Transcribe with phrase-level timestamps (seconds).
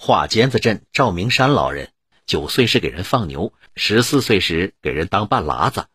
[0.00, 1.90] 华尖子镇赵明山老人，
[2.24, 5.88] 九岁是给人放牛，十四岁时给人当半拉子，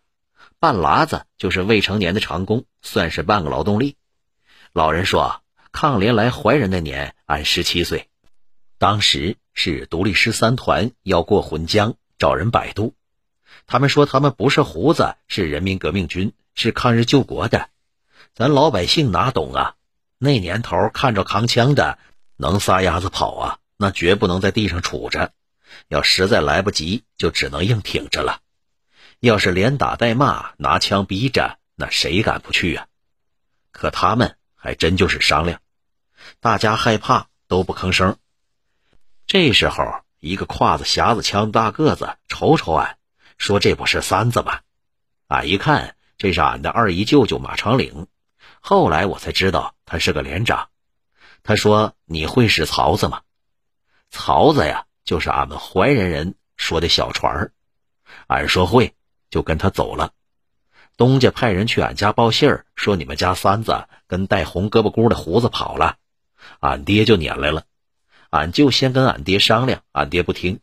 [0.60, 3.96] 半拉子就是未成年的长工，算是半个劳动力。
[4.74, 8.10] 老人说，抗联来怀仁那年，俺十七岁，
[8.78, 12.94] 当时是独立师三团要过浑江，找人摆渡。
[13.68, 17.70] 他们说他们不是胡子，是人民革命军，是抗日救国的。
[18.34, 19.76] 咱老百姓哪懂啊？
[20.18, 21.98] 那年头看着扛枪的，
[22.36, 23.60] 能撒丫子跑啊？
[23.84, 25.34] 那绝不能在地上杵着。
[25.90, 28.40] 要实在来不及，就只能硬挺着了。
[29.20, 32.88] 要是连打带骂，拿枪逼着，那谁敢不去啊？
[33.74, 35.60] 可他们还真就是商量，
[36.40, 38.16] 大家害怕都不吭声。
[39.28, 39.84] 这时候，
[40.22, 42.98] 一个挎子匣子枪的大个子瞅瞅俺。
[43.38, 44.62] 说这不是三子吗？
[45.28, 48.08] 俺一看，这是俺的二姨舅舅马长岭。
[48.62, 50.70] 后来我才知道他是个连长。
[51.42, 53.24] 他说：“你会使槽子吗？”
[54.14, 57.52] 槽子呀，就是俺们怀仁人说的小船儿。
[58.28, 58.94] 俺说会，
[59.32, 60.12] 就跟他走了。
[60.98, 65.98] 东家派人去俺家报信儿，说你们家三子跟带红胳膊箍的胡子跑了，
[66.60, 67.64] 俺爹就撵来了。
[68.30, 70.60] 俺舅先跟俺爹商量，俺爹不听，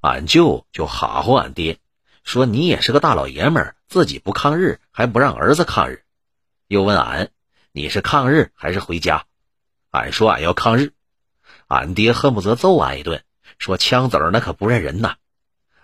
[0.00, 1.78] 俺舅就哈呼俺爹。
[2.24, 6.02] 说你也是个大老爷们，自己不抗日，还不让儿子抗日。
[6.66, 7.28] 又问俺，
[7.72, 9.26] 你是抗日还是回家？
[9.90, 10.94] 俺说俺要抗日。
[11.68, 13.22] 俺爹恨不得揍俺一顿，
[13.58, 15.16] 说枪子儿那可不认人呐。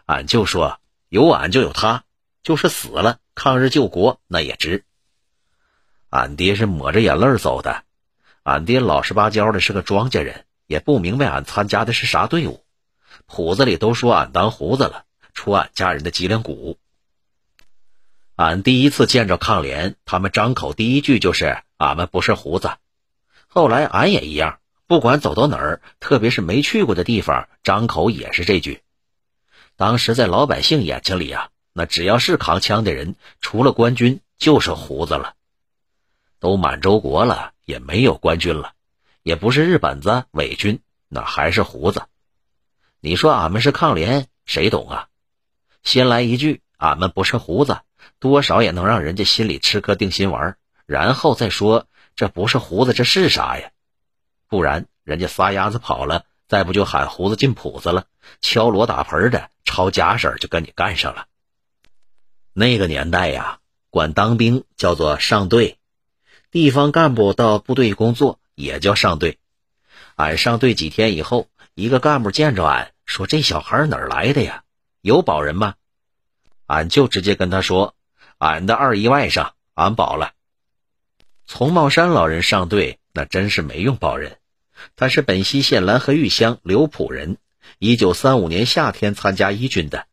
[0.06, 2.04] 俺就说有俺就有他，
[2.42, 4.84] 就是死了抗日救国那也值。
[6.10, 7.84] 俺爹是抹着眼泪走的。
[8.42, 12.64] 俺爹老实巴交的是个庄稼人，也不明白俺参加的是啥队伍。
[13.26, 15.04] 谱子里都说俺当胡子了。
[15.34, 16.78] 出俺家人的脊梁骨。
[18.36, 22.70] 俺第一次见着抗联，他们张口第一句就是“俺们不是胡子”。
[23.48, 24.58] 后来俺也一样，
[24.92, 28.82] 不管走到哪儿，特别是没去过的地方，张口也是这句。
[29.74, 35.32] 当时在老百姓眼睛里啊，那只要是扛枪的人，除了官军就是胡子了。
[36.40, 38.74] 都满洲国了，也没有官军了，
[39.22, 40.78] 也不是日本子伪军，
[41.08, 42.02] 那还是胡子。
[43.00, 45.08] 你说俺们是抗联，谁懂啊？
[45.82, 47.80] 先来一句，俺们不是胡子，
[48.18, 53.70] 多少也能让人家心里吃颗定心丸，然后再说这不是胡子，这是啥呀？
[54.52, 58.04] 不然人家撒丫子跑了，再不就喊胡子进谱子了，
[58.42, 61.26] 敲锣打盆的抄家事就跟你干上了。
[62.52, 65.78] 那个年代呀，管当兵叫做上队，
[66.50, 69.38] 地方干部到部队工作也叫上队。
[70.16, 74.64] 俺上队几天以后，一个干部见着俺说：“这小孩哪儿来的呀？”
[75.00, 75.76] 有保人吗？
[76.66, 77.94] 俺就直接跟他说
[78.36, 80.32] ：“俺的二姨外甥，俺保了。”
[81.48, 84.36] 丛茂山老人上队，那真是没用保人。
[84.96, 87.36] 他是本溪县蓝河峪乡刘浦人，
[87.78, 90.06] 一九三五年夏天参加一军的。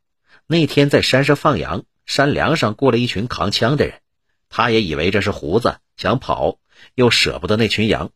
[0.48, 4.02] 那天在山上放羊，山梁上过了一群扛枪的人，
[4.50, 6.58] 他也以为这是胡子，想跑，
[6.96, 8.12] 又舍不得那群羊。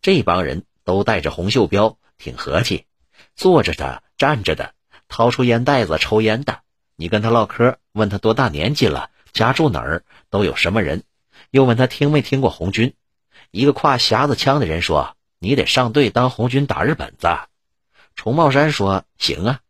[0.00, 2.84] 这帮人都带着红袖标，挺和气，
[3.34, 4.74] 坐着的，站着的。
[5.08, 6.60] 掏出烟袋子抽烟的，
[6.94, 11.02] 你跟他唠嗑，问他多大年纪了，家住哪儿，都有什么人，
[11.50, 12.92] 又问他听没听过红军。
[13.50, 17.28] 一个挎匣子枪的人说：“你得上队当红军打日本子。”
[18.16, 19.60] 崇茂山说：“行啊。”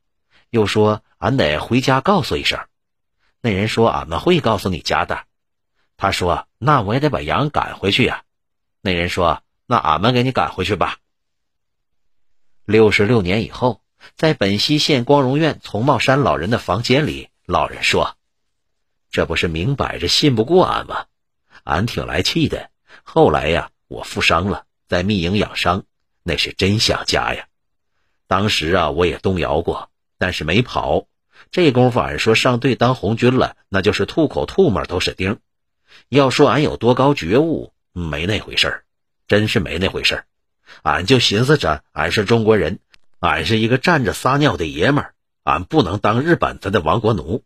[0.50, 2.58] 又说：“俺得回家告诉一声。”
[3.40, 5.24] 那人说：“俺们会告诉你家的。”
[5.96, 8.22] 他说：“那我也得把羊赶回去呀。”
[8.80, 10.98] 那人说：“那俺们给你赶回去吧。”
[12.64, 13.80] 六十六年以后。
[14.14, 18.16] 在本溪县光荣院丛茂山老人的房间里，老人说
[19.10, 21.06] ：“这不是明摆着信不过俺吗？
[21.64, 22.70] 俺挺来气的。
[23.02, 25.84] 后来呀，我负伤了，在密营养伤，
[26.22, 27.46] 那是真想家呀。
[28.26, 31.06] 当时啊，我也动摇过，但是没跑。
[31.50, 35.38] 这功夫俺说上队当红军了，那就是吐口唾沫都是钉。
[36.08, 38.84] 要说俺有多高觉悟，没那回事儿，
[39.28, 40.26] 真是没那回事儿。
[40.82, 42.80] 俺就寻思着，俺是中国人。”
[43.20, 47.42] 俺是一个站着撒尿的爷们儿，俺不能当日本子的亡国奴。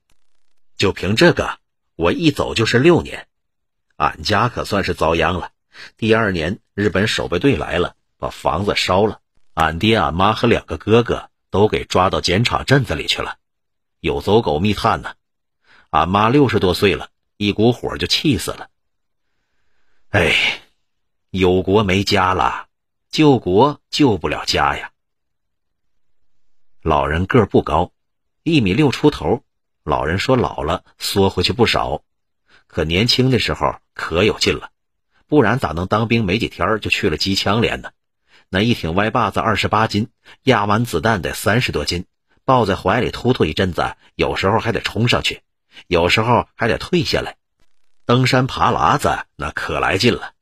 [0.76, 1.58] 就凭这个，
[1.96, 3.26] 我一走就是六年，
[3.96, 5.50] 俺家可算是遭殃了。
[5.96, 9.20] 第二年，日本守备队来了，把房子烧了，
[9.54, 13.38] 俺爹、俺妈和两个哥哥都给抓到碱厂镇子里去了。
[14.00, 15.14] 有走狗密探呢。
[15.90, 18.70] 俺妈六十多岁了，一股火就气死了。
[20.08, 20.34] 哎，
[21.30, 22.66] 有国没家了，
[23.10, 24.90] 救国救不了家呀。
[26.80, 27.92] 老人个不高，
[28.42, 29.44] 一米六出头。
[29.84, 32.02] 老人说老了缩回去不少，
[32.66, 34.71] 可年轻的时候可有劲了，
[35.32, 37.92] 不然咋能当兵没几天就去了机枪连呢？
[38.50, 40.10] 那一挺歪把子二十八斤，
[40.42, 42.04] 压完子弹得三十多斤，
[42.44, 45.40] 抱在怀里突突一阵子，有时候还得冲上去，
[45.86, 47.36] 有时候还得退下来。
[48.04, 50.34] 登山爬喇子那可来劲了。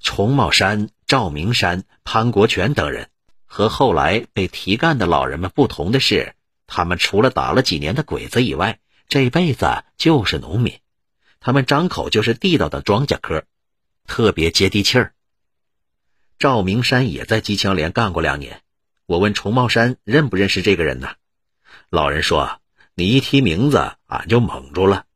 [0.00, 3.08] 崇茂山、赵明山、潘国权等人
[3.46, 6.34] 和后来被提干的老人们不同的是，
[6.66, 10.78] 他们除了打了几年的鬼子以外，这辈子就是农民。
[11.40, 13.44] 他们张口就是地道的庄稼嗑，
[14.06, 15.14] 特别接地气儿。
[16.38, 18.60] 赵明山也在机枪连干过两年。
[19.06, 21.08] 我问崇茂山认不认识这个人呢？
[21.88, 22.60] 老人说
[22.94, 25.06] ：“你一提名字，俺就懵住了。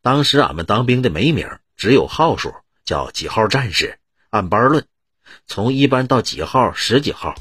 [0.00, 3.98] 当时俺们当兵的没名，只有号数，叫几号战士，
[4.30, 4.86] 按班论，
[5.48, 7.34] 从一班到几号、十几号。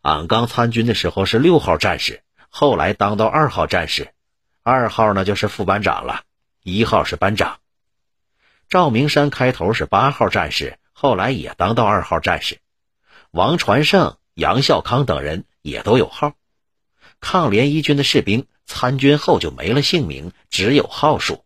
[0.00, 4.12] 俺刚参军的时候是六号战士，后来当到二号战士，
[4.62, 6.22] 二号呢就是副班长了，
[6.62, 7.58] 一号是班长。”
[8.68, 12.60] 赵明山开头是八号战士，后来也当到二号战士。
[13.30, 16.34] 王传胜、杨孝康等人也都有号。
[17.20, 21.44] 抗联一军的士兵参军后就没了姓名，只有号数。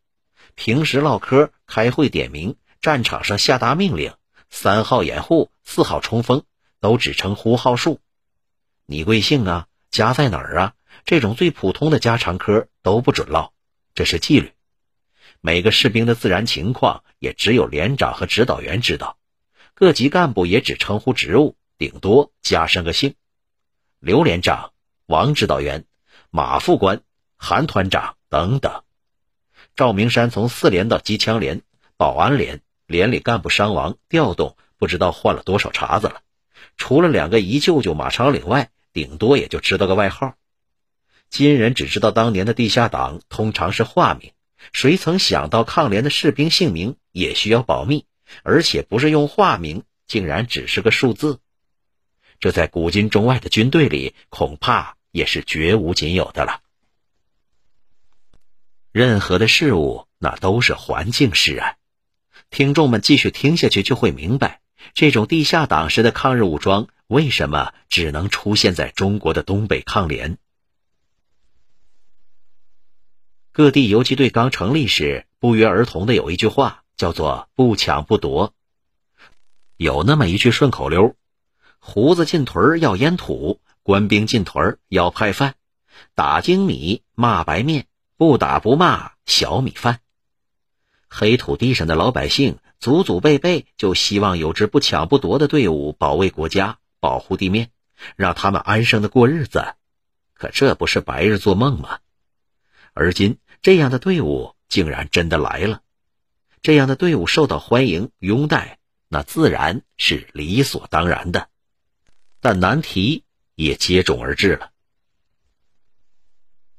[0.55, 4.13] 平时唠嗑、开会点名、战场上下达命令，
[4.51, 6.43] 三号掩护，四号冲锋，
[6.81, 8.01] 都只称呼号数。
[8.87, 9.67] 你贵姓啊？
[9.91, 10.75] 家在哪儿啊？
[11.05, 13.53] 这种最普通的家常嗑都不准唠，
[13.95, 14.53] 这是纪律。
[15.41, 19.17] 每个士兵的自然情况也只有连长和指导员知道，
[19.75, 23.15] 各级干部也只称呼职务，顶多加上个姓。
[24.01, 24.73] 刘连长、
[25.07, 25.85] 王指导员、
[26.31, 27.03] 马副官、
[27.37, 28.83] 韩团长等等。
[29.77, 31.63] 赵明山从四连到机枪连、
[31.97, 36.23] 保安连，连里干部伤亡调动，不知道换了多少茬子了。
[36.77, 40.35] 除了两个姨舅舅马长岭外，顶多也就知道个外号。
[41.31, 44.33] 今人只知道当年的地下党通常是化名。
[44.73, 48.07] 谁曾想到抗联的士兵姓名也需要保密，
[48.43, 51.41] 而且不是用化名，竟然只是个数字。
[52.41, 56.61] 这在古今中外的军队里，恐怕也是绝无仅有的了。
[58.93, 61.77] 任何的事物，那都是环境使然。
[62.51, 64.61] 听众们继续听下去，就会明白，
[64.95, 70.39] 这种地下党式的抗日武装为什么只能出现在中国的东北抗联。
[73.59, 78.55] 各地游击队刚成立时，不约而同的有一句话，叫做“不抢不夺”。
[79.77, 81.17] 有那么一句顺口溜
[81.81, 85.57] ：“胡子进屯要烟土，官兵进屯要派饭，
[86.15, 89.99] 打精米骂白面，不打不骂小米饭。”
[91.11, 97.73] 黑土地上的老百姓祖祖辈辈就希望有支不抢不夺的队伍保卫国家、保护地面，
[98.15, 99.75] 让他们安生的过日子。
[100.35, 101.99] 可这不是白日做梦吗？
[102.95, 103.37] 而今。
[103.61, 105.83] 这样的队伍竟然真的来了，
[106.63, 108.79] 这样的队伍受到欢迎拥戴，
[109.09, 111.49] 那自然是理所当然的。
[112.41, 113.25] 但难题
[113.55, 114.71] 也接踵而至了。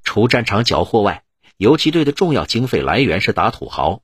[0.03, 1.23] 除战场缴获外，
[1.57, 4.01] 游击队的重要经费来源是打土豪。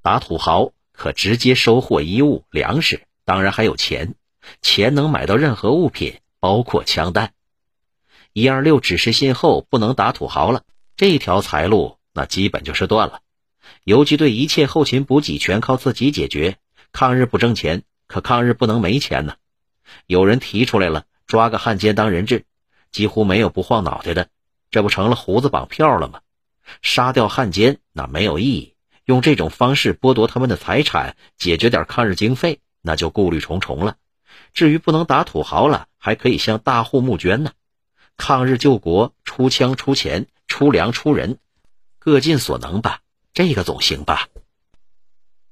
[0.00, 4.14] 打土豪可直接收获衣物、粮食，当然还有钱。
[4.60, 7.34] 钱能买到任何物品，包括枪弹。
[8.32, 10.64] 一二六指示信后，不能打土豪了。
[10.96, 13.20] 这条财路那基本就是断了，
[13.84, 16.58] 游击队一切后勤补给全靠自己解决。
[16.92, 19.34] 抗日不挣钱，可抗日不能没钱呢。
[20.06, 22.44] 有人提出来了，抓个汉奸当人质，
[22.90, 24.28] 几乎没有不晃脑袋的。
[24.70, 26.20] 这不成了胡子绑票了吗？
[26.82, 28.74] 杀掉汉奸那没有意义，
[29.06, 33.96] 用这种方式剥夺他们的财产，解决点抗日经费，那就顾虑重重了。
[34.52, 37.52] 至于不能打土豪了，还可以向大户募捐呢。
[38.18, 40.26] 抗日救国，出枪出钱。
[40.52, 41.38] 出粮出人，
[41.98, 43.00] 各尽所能吧，
[43.32, 44.28] 这个总行吧。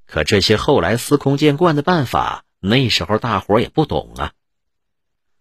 [0.04, 4.32] 可这些后来司空见惯的办法，那时候大伙也不懂啊。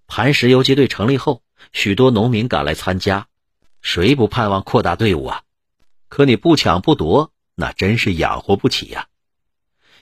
[0.07, 3.27] 磐石游击队成立后，许多农民赶来参加，
[3.81, 5.43] 谁不盼望扩大队伍啊？
[6.07, 9.07] 可你不抢不夺，那真是养活不起呀。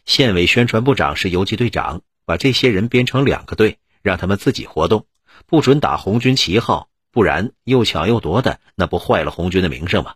[0.05, 5.07] 县委宣传部长是游击队长，把这些人编成两个队，让他们自己活动，
[5.47, 6.89] 不准打红军旗号。
[7.17, 10.13] 不然又抢又夺的，那不坏了红军的名声吗？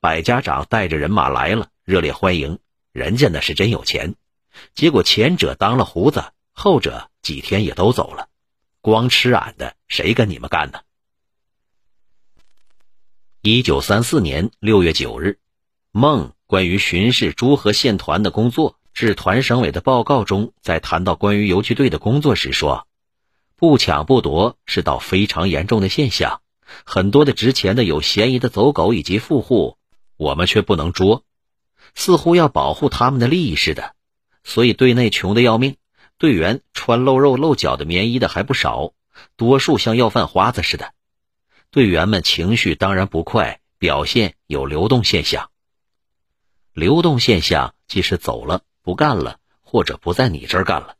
[0.00, 2.58] 百家长带着人马来了，热烈欢迎。
[2.94, 4.14] 人家那是真有钱。
[4.74, 8.30] 结果前者当了胡子，后者几天也都走了。
[8.80, 10.78] 光吃俺的，谁跟你们干呢？
[13.42, 15.38] 一九三四年六月九日，
[15.92, 22.88] 孟关于巡视诸河县团的工作致团省委的报告中，在谈到关于游击队的工作时说。
[23.56, 26.42] 不抢不夺是道非常严重的现象，
[26.84, 29.78] 很多的值钱的、有嫌疑的走狗以及富户，
[30.18, 31.24] 我们却不能捉，
[31.94, 33.94] 似乎要保护他们的利益似的。
[34.44, 35.76] 所以，队内穷的要命，
[36.18, 38.92] 队员穿露肉露脚的棉衣的还不少，
[39.36, 40.92] 多数像要饭花子似的。
[41.70, 45.50] 队员们情绪当然不快，表现有流动现象。
[46.74, 50.96] 流动现象即是走了，不干了，或者不在你这儿干了。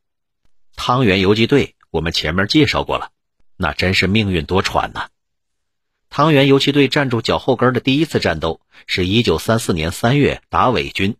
[0.74, 3.10] 汤原游击队我们前面介绍过了，
[3.56, 5.08] 那真是命运多舛呐。
[6.10, 11.16] 汤原游击队站住脚后跟的第一次战斗，是一九三四年三月打伪军。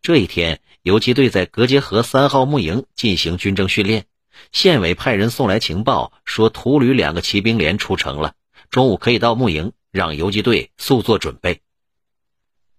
[0.00, 4.06] 这一天，游击队在格杰河三号木营进行军政训练。
[4.50, 8.32] 县委派人送来情报，说土旅两个骑兵连出城了，
[8.70, 11.60] 中午可以到木营，让游击队速做准备。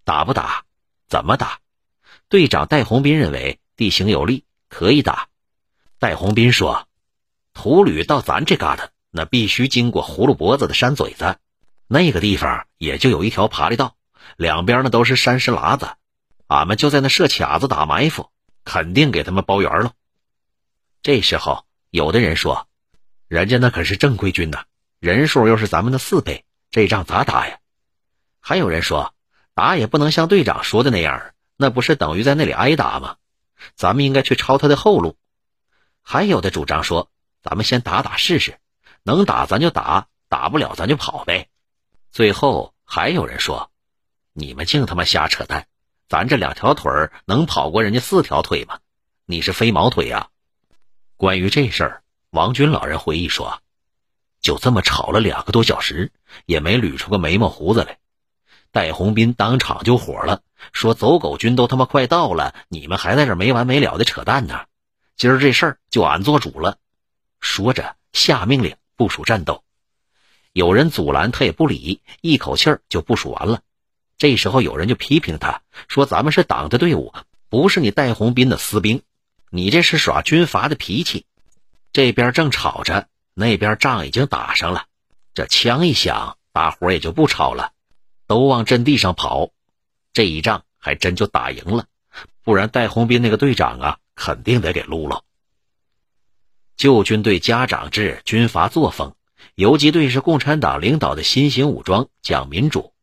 [0.03, 0.65] 打不打？
[1.07, 1.59] 怎么打？
[2.27, 5.27] 队长戴洪斌认为地形有利，可以打。
[5.99, 6.87] 戴洪斌说
[7.61, 11.35] ：“土旅到咱这嘎达，那必须经过葫芦脖子的山嘴子，
[11.87, 13.97] 那个地方也就有一条爬犁道，
[14.37, 15.89] 两边呢都是山石喇子。”
[16.47, 18.29] 俺们就在那设卡子打埋伏，
[18.63, 19.91] 肯定给他们包圆了。
[21.03, 22.65] 这时候，有的人说
[23.27, 24.63] ：“人家那可是正规军呐，
[25.01, 27.57] 人数又是咱们的四倍，这仗咋打呀？”
[28.39, 29.13] 还有人说
[29.53, 33.17] ：“打也不能像队长说的那样，那不是等于在那里挨打吗？
[33.75, 35.17] 咱们应该去抄他的后路。”
[36.01, 38.59] 还有的主张说：“咱们先打打试试，
[39.03, 41.49] 能打咱就打，打不了咱就跑呗。”
[42.11, 43.71] 最后还有人说
[44.33, 45.67] ：“你们净他妈瞎扯淡！”
[46.09, 46.91] 咱这两条腿
[47.25, 48.79] 能跑过人家四条腿吗？
[49.25, 50.29] 你是飞毛腿呀！
[51.17, 53.61] 关于这事儿，王军老人回忆说，
[54.41, 56.11] 就这么吵了两个多小时，
[56.47, 57.99] 也没捋出个眉毛胡子来。
[58.71, 60.41] 戴洪斌当场就火了，
[60.73, 64.65] 说：“走狗军都他妈快到了，你们还在这没完没了的扯淡呢！
[65.15, 66.79] 今儿这事儿就俺做主了。”
[67.39, 69.63] 说着下命令部署战斗，
[70.53, 73.61] 有人阻拦他也不理，一口气儿就部署完了。
[74.17, 77.13] 这时候有人就批评他说：“咱们是党的队伍，
[77.47, 79.01] 不是你戴洪斌的私兵，
[79.49, 81.25] 你这是耍军阀的脾气。”
[81.93, 84.85] 这边正吵着，那边仗已经打上了。
[85.33, 87.71] 这枪一响，大伙也就不吵了，
[88.27, 89.49] 都往阵地上跑。
[90.11, 91.85] 这一仗还真就打赢了，
[92.43, 95.23] 不然戴洪斌那个队长啊，肯定得给撸了。
[96.79, 99.11] 旧军队家长制，军阀作风；
[99.53, 102.93] 游击队是共产党领导的新型武装，讲民主。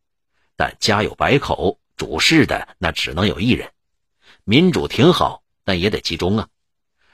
[0.55, 3.69] 但家有百口，主事的那只能有一人。
[4.43, 6.47] 民主挺好，但也得集中啊。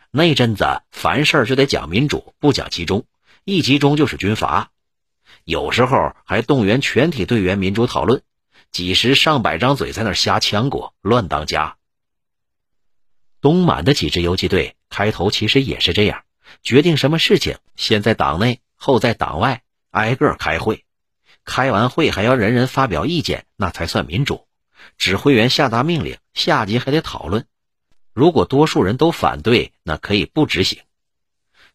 [0.09, 3.05] 那阵子凡事就得讲民主，不讲集中，
[3.43, 4.71] 一集中就是军阀。
[5.43, 8.23] 有时候还动员全体队员民主讨论，
[8.71, 11.75] 几十上百张嘴在那瞎呛过，乱当家。
[13.41, 16.23] 东满的几支游击队开头其实也是这样，
[16.61, 20.85] 决定什么事情先在党内，后在党外，挨个开会。
[21.45, 24.47] 开完会还要人人发表意见，那才算民主。
[24.97, 27.47] 指挥员下达命令，下级还得讨论。
[28.13, 30.81] 如果多数人都反对，那可以不执行。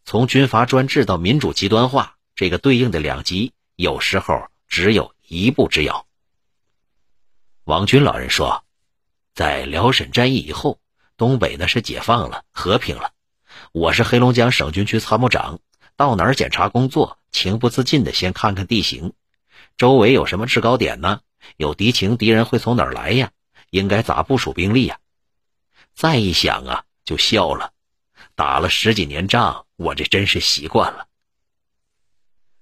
[0.04, 6.06] 从军阀专制到民主极端化，这个对应的两极有时候只有一步之遥。
[7.64, 8.64] 王军老人说，
[9.34, 10.80] 在辽沈战役以后，
[11.18, 13.12] 东北呢是解放了，和平了。
[13.72, 15.60] 我是黑龙江省军区参谋长，
[15.94, 19.12] 到哪儿检查工作，情不自禁的先看看地形。
[19.76, 21.20] 周围有什么制高点呢？
[21.58, 23.30] 有敌情，敌人会从哪儿来呀？
[23.70, 24.98] 应该咋部署兵力呀？
[25.94, 27.72] 再一想啊，就笑了。
[28.34, 31.06] 打了十几年仗，我这真是习惯了。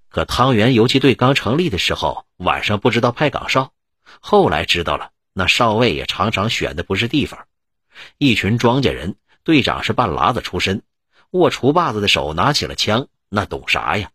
[0.08, 3.72] 可汤原游击队刚成立的时候，晚上不知道派岗哨，
[4.20, 7.46] 后来知道了，那哨位也常常选的不是地方。
[8.18, 10.82] 一群庄稼人，队长是半拉子出身，
[11.30, 14.10] 握锄把子的手拿起了枪，那懂啥呀？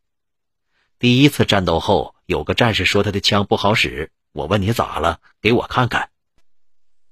[0.99, 2.15] 第一次战斗后。
[2.27, 5.19] 有个战士说他的枪不好使，我问你咋了？
[5.41, 6.11] 给我看看。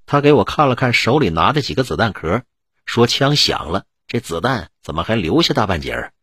[0.05, 2.43] 他给我看了看手里拿的几个子弹壳，
[2.85, 6.13] 说枪响了，这子弹怎么还留下大半截儿？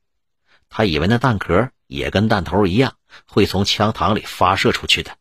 [0.71, 2.97] 他以为那弹壳也跟弹头一样，
[3.28, 5.18] 会从枪膛里发射出去的。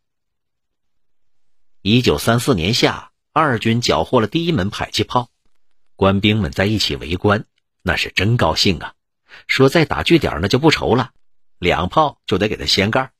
[1.81, 5.27] 一九三四年夏，二军缴获了第一门迫击炮，
[5.97, 7.45] 官兵们在一起围观，
[7.87, 8.93] 那是真高兴啊！
[9.45, 11.11] 说再打据点那就不愁了，
[11.59, 13.11] 两炮就得给他掀盖。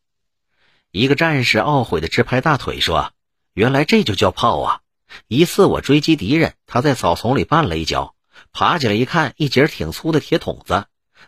[0.90, 3.14] 一个战士懊悔的直拍大腿说
[3.54, 4.82] ：“原来这就叫炮啊！
[5.28, 8.16] 一次我追击敌人，他在草丛里绊了一跤，
[8.52, 10.86] 爬起来一看，一截挺粗的铁筒子，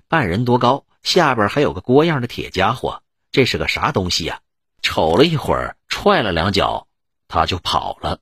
[0.07, 4.39] 半人多高，下边还有个锅样的铁家伙，这是个啥东西呀？
[4.81, 6.87] 瞅了一会儿，踹了两脚，
[7.27, 8.19] 他就跑了。”